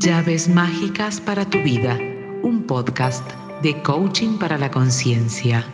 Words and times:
Llaves 0.00 0.48
mágicas 0.48 1.20
para 1.20 1.44
tu 1.44 1.58
vida, 1.58 1.98
un 2.44 2.62
podcast 2.68 3.28
de 3.62 3.82
coaching 3.82 4.38
para 4.38 4.56
la 4.56 4.70
conciencia. 4.70 5.66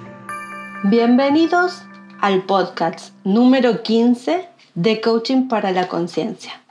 Bienvenidos 0.84 1.82
al 2.22 2.44
podcast 2.44 3.12
número 3.24 3.82
15 3.82 4.48
de 4.76 5.00
coaching 5.02 5.48
para 5.48 5.72
la 5.72 5.88
conciencia. 5.88 6.62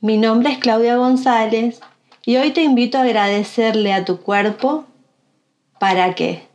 Mi 0.00 0.16
nombre 0.16 0.50
es 0.50 0.58
Claudia 0.58 0.96
González 0.96 1.78
y 2.26 2.36
hoy 2.36 2.50
te 2.50 2.64
invito 2.64 2.98
a 2.98 3.02
agradecerle 3.02 3.92
a 3.92 4.04
tu 4.04 4.18
cuerpo 4.18 4.86
para 5.78 6.16
qué? 6.16 6.48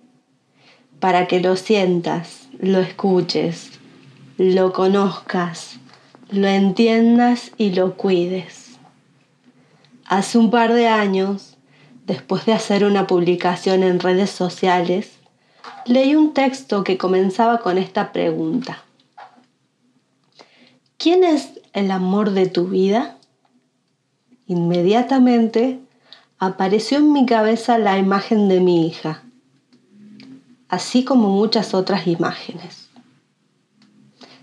Para 1.00 1.28
que 1.28 1.40
lo 1.40 1.56
sientas, 1.56 2.50
lo 2.60 2.80
escuches, 2.80 3.72
lo 4.38 4.74
conozcas, 4.74 5.78
lo 6.32 6.48
entiendas 6.48 7.54
y 7.58 7.72
lo 7.72 7.96
cuides. 7.96 8.65
Hace 10.08 10.38
un 10.38 10.52
par 10.52 10.72
de 10.74 10.88
años, 10.88 11.58
después 12.06 12.46
de 12.46 12.54
hacer 12.54 12.86
una 12.86 13.08
publicación 13.08 13.82
en 13.82 14.00
redes 14.00 14.30
sociales, 14.30 15.14
leí 15.86 16.16
un 16.16 16.34
texto 16.34 16.84
que 16.84 17.00
comenzaba 17.00 17.60
con 17.60 17.80
esta 17.80 18.12
pregunta. 18.12 18.84
¿Quién 20.98 21.24
es 21.24 21.60
el 21.74 21.90
amor 21.90 22.32
de 22.32 22.48
tu 22.48 22.68
vida? 22.68 23.18
Inmediatamente 24.46 25.80
apareció 26.38 27.00
en 27.00 27.12
mi 27.12 27.26
cabeza 27.26 27.80
la 27.80 27.98
imagen 27.98 28.48
de 28.48 28.60
mi 28.60 28.88
hija, 28.88 29.24
así 30.70 31.04
como 31.04 31.30
muchas 31.30 31.74
otras 31.74 32.06
imágenes. 32.06 32.90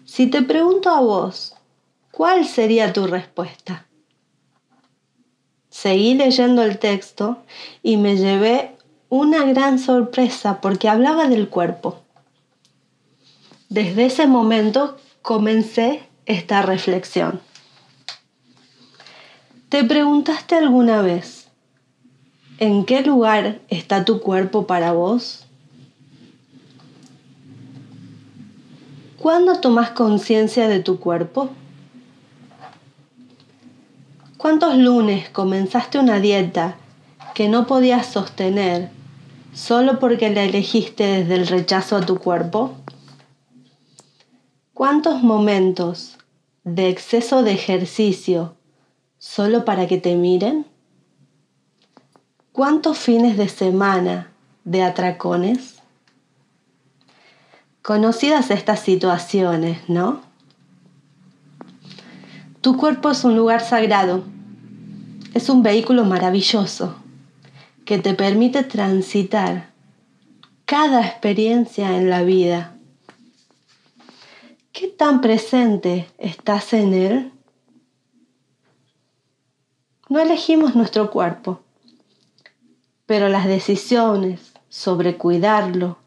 Si 0.04 0.26
te 0.26 0.42
pregunto 0.42 0.90
a 0.90 1.00
vos, 1.00 1.54
¿cuál 2.10 2.46
sería 2.46 2.92
tu 2.92 3.06
respuesta? 3.06 3.86
Seguí 5.82 6.14
leyendo 6.14 6.62
el 6.62 6.78
texto 6.78 7.38
y 7.82 7.96
me 7.96 8.16
llevé 8.16 8.76
una 9.08 9.44
gran 9.46 9.80
sorpresa 9.80 10.60
porque 10.60 10.88
hablaba 10.88 11.26
del 11.26 11.48
cuerpo. 11.48 11.98
Desde 13.68 14.06
ese 14.06 14.28
momento 14.28 14.96
comencé 15.22 16.04
esta 16.24 16.62
reflexión. 16.62 17.40
¿Te 19.70 19.82
preguntaste 19.82 20.54
alguna 20.54 21.02
vez 21.02 21.48
en 22.58 22.84
qué 22.84 23.02
lugar 23.02 23.58
está 23.66 24.04
tu 24.04 24.20
cuerpo 24.20 24.68
para 24.68 24.92
vos? 24.92 25.46
¿Cuándo 29.18 29.58
tomas 29.58 29.90
conciencia 29.90 30.68
de 30.68 30.78
tu 30.78 31.00
cuerpo? 31.00 31.50
¿Cuántos 34.42 34.76
lunes 34.76 35.30
comenzaste 35.30 36.00
una 36.00 36.18
dieta 36.18 36.74
que 37.32 37.48
no 37.48 37.68
podías 37.68 38.06
sostener 38.06 38.90
solo 39.54 40.00
porque 40.00 40.30
la 40.30 40.42
elegiste 40.42 41.04
desde 41.04 41.36
el 41.36 41.46
rechazo 41.46 41.96
a 41.96 42.00
tu 42.04 42.18
cuerpo? 42.18 42.74
¿Cuántos 44.74 45.22
momentos 45.22 46.18
de 46.64 46.88
exceso 46.88 47.44
de 47.44 47.52
ejercicio 47.52 48.56
solo 49.16 49.64
para 49.64 49.86
que 49.86 49.98
te 49.98 50.16
miren? 50.16 50.66
¿Cuántos 52.50 52.98
fines 52.98 53.36
de 53.36 53.48
semana 53.48 54.32
de 54.64 54.82
atracones? 54.82 55.76
Conocidas 57.80 58.50
estas 58.50 58.80
situaciones, 58.80 59.88
¿no? 59.88 60.20
Tu 62.60 62.76
cuerpo 62.76 63.10
es 63.10 63.22
un 63.22 63.36
lugar 63.36 63.60
sagrado 63.60 64.31
es 65.34 65.48
un 65.48 65.62
vehículo 65.62 66.04
maravilloso 66.04 66.96
que 67.84 67.98
te 67.98 68.14
permite 68.14 68.62
transitar 68.64 69.70
cada 70.66 71.00
experiencia 71.06 71.96
en 71.96 72.10
la 72.10 72.22
vida. 72.22 72.76
¿Qué 74.72 74.88
tan 74.88 75.20
presente 75.20 76.08
estás 76.18 76.72
en 76.74 76.94
él? 76.94 77.32
No 80.08 80.20
elegimos 80.20 80.74
nuestro 80.74 81.10
cuerpo, 81.10 81.60
pero 83.06 83.28
las 83.28 83.46
decisiones 83.46 84.52
sobre 84.68 85.16
cuidarlo 85.16 85.98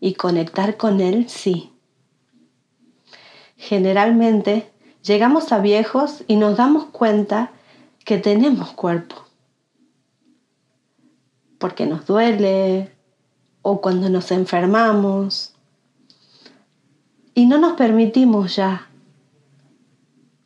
y 0.00 0.14
conectar 0.14 0.76
con 0.76 1.00
él 1.00 1.28
sí. 1.28 1.72
Generalmente 3.56 4.70
llegamos 5.02 5.52
a 5.52 5.58
viejos 5.58 6.24
y 6.26 6.36
nos 6.36 6.58
damos 6.58 6.86
cuenta 6.86 7.53
que 8.04 8.18
tenemos 8.18 8.72
cuerpo. 8.72 9.16
Porque 11.58 11.86
nos 11.86 12.06
duele 12.06 12.94
o 13.62 13.80
cuando 13.80 14.08
nos 14.10 14.30
enfermamos. 14.30 15.54
Y 17.34 17.46
no 17.46 17.58
nos 17.58 17.72
permitimos 17.72 18.56
ya 18.56 18.88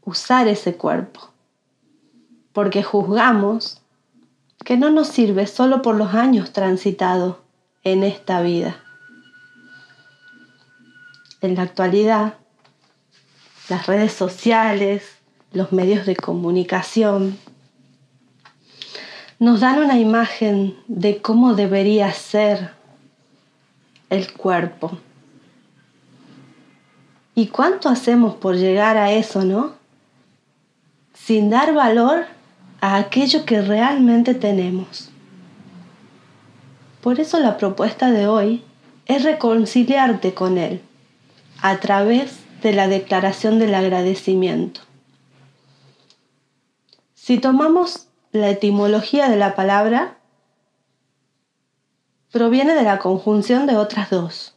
usar 0.04 0.48
ese 0.48 0.76
cuerpo. 0.76 1.32
Porque 2.52 2.82
juzgamos 2.82 3.82
que 4.64 4.76
no 4.76 4.90
nos 4.90 5.08
sirve 5.08 5.46
solo 5.46 5.82
por 5.82 5.96
los 5.96 6.14
años 6.14 6.52
transitados 6.52 7.36
en 7.84 8.04
esta 8.04 8.40
vida. 8.40 8.76
En 11.40 11.54
la 11.54 11.62
actualidad, 11.62 12.34
las 13.68 13.86
redes 13.86 14.12
sociales, 14.12 15.18
los 15.52 15.72
medios 15.72 16.06
de 16.06 16.16
comunicación, 16.16 17.38
nos 19.38 19.60
dan 19.60 19.78
una 19.78 19.98
imagen 19.98 20.76
de 20.88 21.22
cómo 21.22 21.54
debería 21.54 22.12
ser 22.12 22.72
el 24.10 24.32
cuerpo. 24.32 24.98
¿Y 27.34 27.46
cuánto 27.46 27.88
hacemos 27.88 28.34
por 28.34 28.56
llegar 28.56 28.96
a 28.96 29.12
eso, 29.12 29.44
no? 29.44 29.74
Sin 31.14 31.50
dar 31.50 31.72
valor 31.72 32.26
a 32.80 32.96
aquello 32.96 33.44
que 33.44 33.62
realmente 33.62 34.34
tenemos. 34.34 35.10
Por 37.00 37.20
eso 37.20 37.38
la 37.38 37.56
propuesta 37.58 38.10
de 38.10 38.26
hoy 38.26 38.64
es 39.06 39.22
reconciliarte 39.22 40.34
con 40.34 40.58
Él 40.58 40.82
a 41.62 41.78
través 41.78 42.40
de 42.62 42.72
la 42.72 42.88
declaración 42.88 43.60
del 43.60 43.74
agradecimiento. 43.74 44.80
Si 47.14 47.38
tomamos 47.38 48.07
la 48.32 48.50
etimología 48.50 49.28
de 49.28 49.36
la 49.36 49.54
palabra 49.54 50.18
proviene 52.30 52.74
de 52.74 52.82
la 52.82 52.98
conjunción 52.98 53.66
de 53.66 53.76
otras 53.76 54.10
dos. 54.10 54.54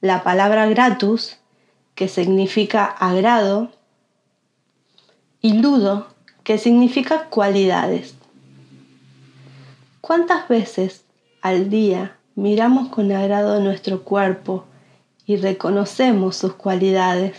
La 0.00 0.22
palabra 0.22 0.66
gratus, 0.66 1.38
que 1.94 2.08
significa 2.08 2.84
agrado, 2.84 3.70
y 5.40 5.54
ludo, 5.54 6.08
que 6.44 6.58
significa 6.58 7.24
cualidades. 7.30 8.14
¿Cuántas 10.02 10.46
veces 10.48 11.04
al 11.40 11.70
día 11.70 12.18
miramos 12.34 12.88
con 12.88 13.10
agrado 13.10 13.58
nuestro 13.60 14.04
cuerpo 14.04 14.66
y 15.24 15.36
reconocemos 15.36 16.36
sus 16.36 16.54
cualidades? 16.54 17.38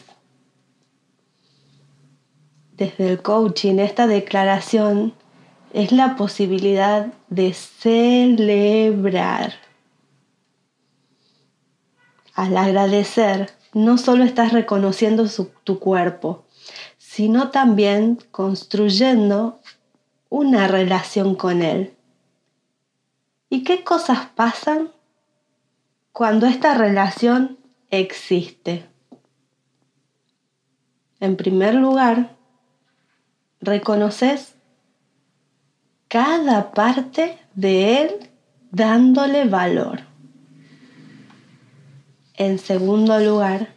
Desde 2.73 3.09
el 3.09 3.21
coaching, 3.21 3.79
esta 3.79 4.07
declaración 4.07 5.13
es 5.73 5.91
la 5.91 6.15
posibilidad 6.15 7.07
de 7.29 7.53
celebrar. 7.53 9.53
Al 12.33 12.57
agradecer, 12.57 13.51
no 13.73 13.97
solo 13.97 14.23
estás 14.23 14.53
reconociendo 14.53 15.25
tu 15.63 15.79
cuerpo, 15.79 16.45
sino 16.97 17.49
también 17.49 18.19
construyendo 18.31 19.59
una 20.29 20.67
relación 20.67 21.35
con 21.35 21.61
él. 21.61 21.93
¿Y 23.49 23.63
qué 23.63 23.83
cosas 23.83 24.27
pasan 24.35 24.91
cuando 26.11 26.47
esta 26.47 26.73
relación 26.73 27.57
existe? 27.89 28.89
En 31.19 31.37
primer 31.37 31.75
lugar, 31.75 32.35
reconoces 33.61 34.56
cada 36.07 36.71
parte 36.71 37.37
de 37.55 38.01
él 38.01 38.29
dándole 38.71 39.45
valor. 39.45 40.01
En 42.35 42.59
segundo 42.59 43.19
lugar, 43.19 43.69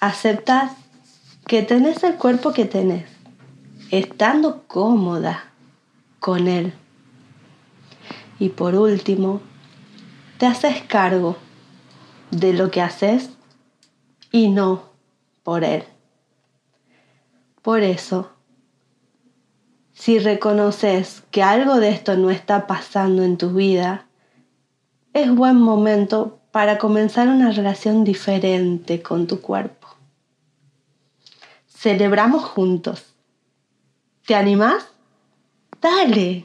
aceptas 0.00 0.72
que 1.46 1.62
tenés 1.62 2.02
el 2.04 2.16
cuerpo 2.16 2.52
que 2.52 2.66
tenés, 2.66 3.08
estando 3.90 4.64
cómoda 4.66 5.44
con 6.20 6.48
él. 6.48 6.74
Y 8.38 8.50
por 8.50 8.74
último, 8.74 9.40
te 10.38 10.46
haces 10.46 10.82
cargo 10.82 11.36
de 12.30 12.52
lo 12.52 12.70
que 12.70 12.82
haces 12.82 13.30
y 14.30 14.48
no 14.48 14.90
por 15.42 15.64
él. 15.64 15.84
Por 17.62 17.82
eso, 17.82 18.33
Si 19.94 20.18
reconoces 20.18 21.22
que 21.30 21.42
algo 21.42 21.76
de 21.76 21.90
esto 21.90 22.16
no 22.16 22.30
está 22.30 22.66
pasando 22.66 23.22
en 23.22 23.38
tu 23.38 23.50
vida, 23.50 24.06
es 25.12 25.32
buen 25.32 25.56
momento 25.56 26.40
para 26.50 26.78
comenzar 26.78 27.28
una 27.28 27.52
relación 27.52 28.02
diferente 28.02 29.02
con 29.02 29.28
tu 29.28 29.40
cuerpo. 29.40 29.88
Celebramos 31.68 32.44
juntos. 32.44 33.14
¿Te 34.26 34.34
animás? 34.34 34.88
Dale. 35.80 36.44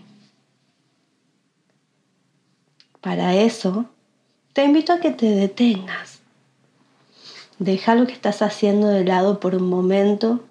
Para 3.01 3.33
eso, 3.33 3.85
te 4.53 4.63
invito 4.63 4.93
a 4.93 4.99
que 4.99 5.11
te 5.11 5.25
detengas. 5.25 6.19
Deja 7.57 7.95
lo 7.95 8.05
que 8.05 8.13
estás 8.13 8.41
haciendo 8.41 8.87
de 8.87 9.05
lado 9.05 9.39
por 9.39 9.55
un 9.55 9.69
momento 9.69 10.43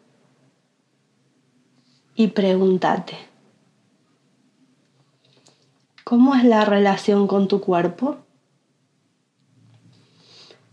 y 2.18 2.26
pregúntate, 2.26 3.16
¿cómo 6.02 6.34
es 6.34 6.42
la 6.42 6.64
relación 6.64 7.28
con 7.28 7.46
tu 7.46 7.60
cuerpo? 7.60 8.16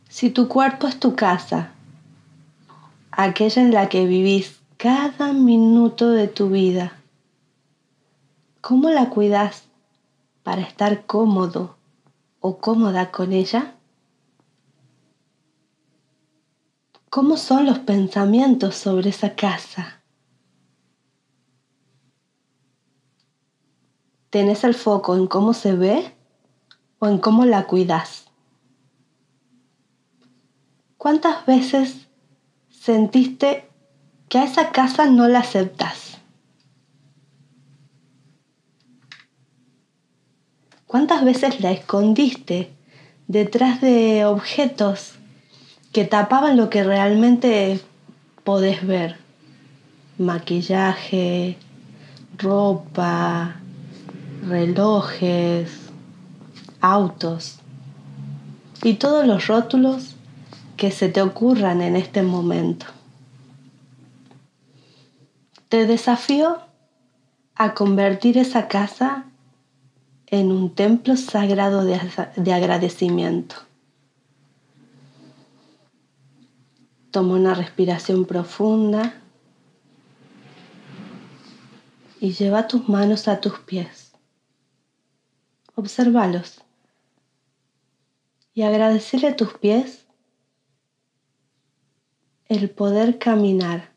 Si 0.09 0.31
tu 0.31 0.47
cuerpo 0.47 0.87
es 0.87 0.99
tu 0.99 1.15
casa, 1.15 1.75
aquella 3.11 3.61
en 3.61 3.71
la 3.71 3.89
que 3.89 4.07
vivís 4.07 4.59
cada 4.77 5.33
minuto 5.33 6.09
de 6.09 6.27
tu 6.27 6.49
vida, 6.49 6.97
¿cómo 8.59 8.89
la 8.89 9.11
cuidas 9.11 9.65
para 10.41 10.63
estar 10.63 11.05
cómodo 11.05 11.75
o 12.39 12.57
cómoda 12.57 13.11
con 13.11 13.33
ella? 13.33 13.75
¿Cómo 17.11 17.37
son 17.37 17.67
los 17.67 17.77
pensamientos 17.77 18.73
sobre 18.73 19.11
esa 19.11 19.35
casa? 19.35 20.01
¿Tenés 24.35 24.65
el 24.65 24.73
foco 24.73 25.15
en 25.15 25.27
cómo 25.27 25.53
se 25.53 25.77
ve 25.77 26.11
o 26.99 27.07
en 27.07 27.19
cómo 27.19 27.45
la 27.45 27.67
cuidas? 27.67 28.25
¿Cuántas 30.97 31.45
veces 31.45 32.09
sentiste 32.69 33.69
que 34.27 34.39
a 34.39 34.43
esa 34.43 34.73
casa 34.73 35.05
no 35.05 35.29
la 35.29 35.39
aceptas? 35.39 36.17
¿Cuántas 40.85 41.23
veces 41.23 41.61
la 41.61 41.71
escondiste 41.71 42.73
detrás 43.29 43.79
de 43.79 44.25
objetos 44.25 45.13
que 45.93 46.03
tapaban 46.03 46.57
lo 46.57 46.69
que 46.69 46.83
realmente 46.83 47.79
podés 48.43 48.85
ver? 48.85 49.15
Maquillaje, 50.17 51.55
ropa, 52.37 53.61
relojes, 54.47 55.71
autos 56.81 57.59
y 58.83 58.95
todos 58.95 59.25
los 59.25 59.47
rótulos 59.47 60.15
que 60.77 60.91
se 60.91 61.09
te 61.09 61.21
ocurran 61.21 61.81
en 61.81 61.95
este 61.95 62.21
momento. 62.21 62.85
Te 65.69 65.87
desafío 65.87 66.59
a 67.55 67.73
convertir 67.73 68.37
esa 68.37 68.67
casa 68.67 69.25
en 70.27 70.51
un 70.51 70.75
templo 70.75 71.15
sagrado 71.15 71.83
de, 71.85 72.53
agradecimiento. 72.53 73.55
Toma 77.11 77.35
una 77.35 77.53
respiración 77.53 78.25
profunda 78.25 79.15
y 82.19 82.33
lleva 82.33 82.67
tus 82.67 82.89
manos 82.89 83.27
a 83.27 83.39
tus 83.39 83.57
pies. 83.59 84.04
Observalos 85.85 86.63
y 88.55 88.63
agradecerle 88.63 89.27
a 89.27 89.35
tus 89.35 89.53
pies 89.53 90.07
el 92.47 92.71
poder 92.71 93.19
caminar, 93.19 93.91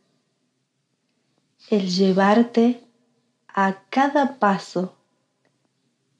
el 1.70 1.88
llevarte 1.88 2.84
a 3.48 3.84
cada 3.88 4.38
paso 4.38 4.98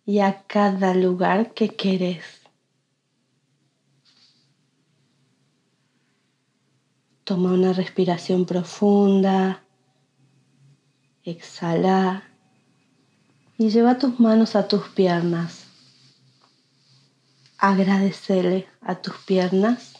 y 0.06 0.20
a 0.20 0.42
cada 0.44 0.94
lugar 0.94 1.52
que 1.52 1.68
querés. 1.68 2.24
Toma 7.24 7.52
una 7.52 7.74
respiración 7.74 8.46
profunda, 8.46 9.62
exhala 11.24 12.24
y 13.58 13.70
lleva 13.70 13.98
tus 13.98 14.20
manos 14.20 14.54
a 14.54 14.68
tus 14.68 14.88
piernas. 14.90 15.57
Agradecele 17.58 18.68
a 18.80 18.94
tus 18.94 19.16
piernas 19.16 19.94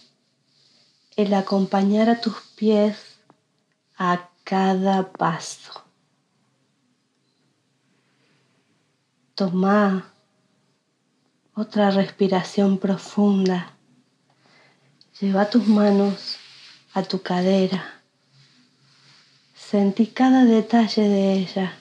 el 1.17 1.35
acompañar 1.35 2.09
a 2.09 2.21
tus 2.21 2.37
pies 2.57 3.19
a 3.97 4.31
cada 4.45 5.13
paso. 5.13 5.85
Toma 9.35 10.13
otra 11.55 11.91
respiración 11.91 12.79
profunda. 12.79 13.75
Lleva 15.21 15.51
tus 15.51 15.67
manos 15.67 16.37
a 16.95 17.03
tu 17.03 17.21
cadera. 17.23 18.03
Sentí 19.57 20.07
cada 20.07 20.45
detalle 20.45 21.03
de 21.03 21.33
ella 21.33 21.75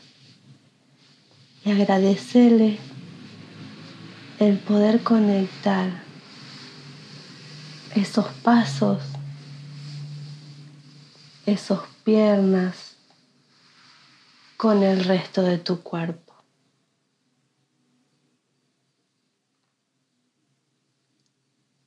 y 1.63 1.71
agradecele 1.71 2.79
el 4.39 4.59
poder 4.59 5.01
conectar 5.01 6.03
esos 7.95 8.27
pasos, 8.43 9.01
esos 11.47 11.79
piernas 12.03 12.97
con 14.55 14.83
el 14.83 15.03
resto 15.05 15.41
de 15.41 15.57
tu 15.57 15.81
cuerpo. 15.81 16.35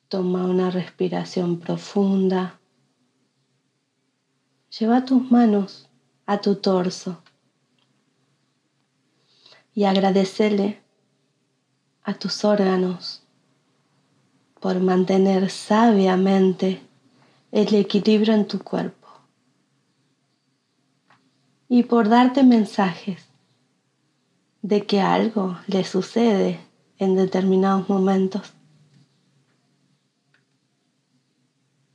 Toma 0.08 0.44
una 0.44 0.73
respiración 0.73 1.61
profunda. 1.61 2.58
Lleva 4.76 5.05
tus 5.05 5.31
manos 5.31 5.88
a 6.26 6.41
tu 6.41 6.56
torso 6.56 7.23
y 9.73 9.85
agradecele 9.85 10.89
a 12.02 12.14
tus 12.14 12.45
órganos 12.45 13.23
por 14.61 14.78
mantener 14.80 15.50
sabiamente 15.50 16.83
el 17.50 17.75
equilibrio 17.75 18.35
en 18.35 18.47
tu 18.47 18.59
cuerpo 18.59 19.09
y 21.69 21.85
por 21.85 22.09
darte 22.09 22.42
mensajes 22.42 23.26
de 24.62 24.87
que 24.87 25.00
algo 25.00 25.59
le 25.66 25.85
sucede 25.85 26.61
en 26.99 27.16
determinados 27.16 27.88
momentos. 27.88 28.52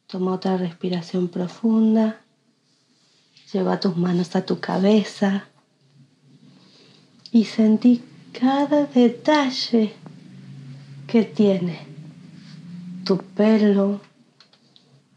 Toma 0.08 0.34
otra 0.34 0.58
respiración 0.58 1.28
profunda. 1.28 2.22
Lleva 3.52 3.80
tus 3.80 3.96
manos 3.96 4.36
a 4.36 4.46
tu 4.46 4.60
cabeza 4.60 5.46
y 7.32 7.46
sentí 7.46 8.04
cada 8.40 8.86
detalle 8.86 9.94
que 11.08 11.24
tiene 11.24 11.80
tu 13.06 13.18
pelo, 13.18 14.02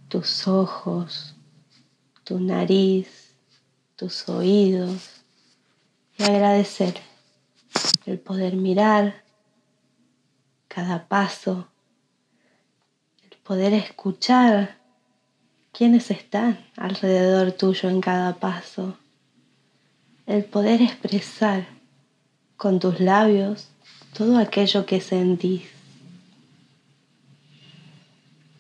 tus 0.09 0.47
ojos, 0.47 1.35
tu 2.23 2.39
nariz, 2.39 3.35
tus 3.97 4.29
oídos 4.29 5.23
y 6.17 6.23
agradecer 6.23 6.95
el 8.07 8.21
poder 8.21 8.55
mirar 8.55 9.25
cada 10.69 11.09
paso, 11.09 11.67
el 13.29 13.37
poder 13.39 13.75
escuchar 13.75 14.77
quiénes 15.73 16.13
están 16.13 16.65
alrededor 16.77 17.53
tuyo 17.53 17.89
en 17.89 18.01
cada 18.01 18.37
paso. 18.37 18.97
El 20.27 20.45
poder 20.45 20.83
expresar 20.83 21.78
con 22.59 22.81
tus 22.81 22.99
labios 22.99 23.69
todo 24.13 24.37
aquello 24.37 24.85
que 24.85 25.01
sentís. 25.01 25.63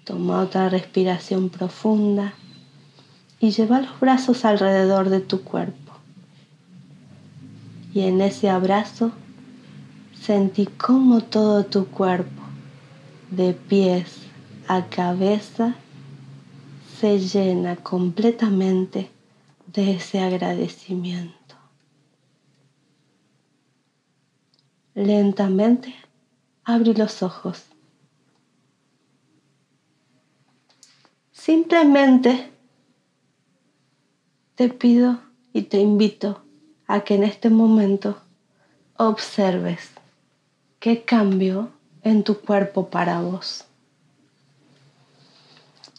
Toma 0.05 0.41
otra 0.41 0.69
respiración 0.69 1.51
profunda 1.51 2.33
y 3.41 3.51
lleva 3.51 3.81
los 3.81 3.99
brazos 4.01 4.45
alrededor 4.45 5.11
de 5.11 5.21
tu 5.21 5.43
cuerpo. 5.43 5.93
Y 7.93 8.03
en 8.03 8.21
ese 8.21 8.49
abrazo 8.49 9.11
sentí 10.19 10.67
como 10.67 11.21
todo 11.21 11.65
tu 11.65 11.87
cuerpo, 11.87 12.43
de 13.31 13.53
pies 13.53 14.19
a 14.69 14.87
cabeza, 14.87 15.75
se 17.01 17.19
llena 17.19 17.77
completamente 17.77 19.11
de 19.67 19.97
ese 19.97 20.21
agradecimiento. 20.21 21.38
Lentamente 24.99 25.95
abre 26.65 26.93
los 26.95 27.23
ojos. 27.23 27.67
Simplemente 31.31 32.51
te 34.57 34.69
pido 34.69 35.21
y 35.53 35.63
te 35.63 35.79
invito 35.79 36.43
a 36.89 37.01
que 37.03 37.15
en 37.15 37.23
este 37.23 37.49
momento 37.49 38.21
observes 38.97 39.91
qué 40.81 41.05
cambio 41.05 41.71
en 42.03 42.25
tu 42.25 42.41
cuerpo 42.41 42.89
para 42.89 43.21
vos. 43.21 43.65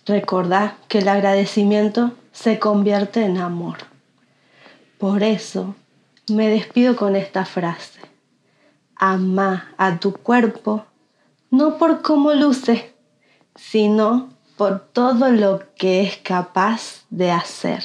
Recordá 0.06 0.78
que 0.90 1.00
el 1.00 1.08
agradecimiento 1.08 2.12
se 2.34 2.60
convierte 2.60 3.24
en 3.24 3.38
amor. 3.38 3.78
Por 4.98 5.24
eso 5.24 5.76
me 6.28 6.50
despido 6.50 6.98
con 6.98 7.16
esta 7.16 7.46
frase. 7.46 7.99
Ama 9.00 9.74
a 9.78 9.98
tu 10.00 10.14
cuerpo 10.14 10.86
no 11.52 11.78
por 11.78 12.02
cómo 12.02 12.34
luce, 12.34 12.94
sino 13.56 14.30
por 14.58 14.80
todo 14.80 15.32
lo 15.32 15.64
que 15.76 16.02
es 16.02 16.18
capaz 16.18 17.06
de 17.10 17.32
hacer. 17.32 17.84